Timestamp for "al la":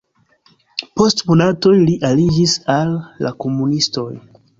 2.77-3.33